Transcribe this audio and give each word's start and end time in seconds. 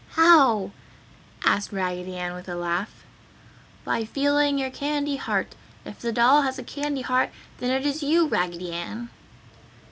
"How?" 0.13 0.71
asked 1.45 1.71
Raggedy 1.71 2.15
Ann 2.17 2.33
with 2.33 2.49
a 2.49 2.55
laugh. 2.55 3.05
"By 3.85 4.03
feeling 4.03 4.57
your 4.57 4.71
candy 4.71 5.17
heart! 5.17 5.53
If 5.85 5.99
the 5.99 6.11
doll 6.11 6.41
has 6.41 6.57
a 6.57 6.63
candy 6.63 7.01
heart 7.01 7.29
then 7.59 7.69
it 7.69 7.85
is 7.85 8.01
you, 8.01 8.27
Raggedy 8.27 8.71
Ann!" 8.71 9.11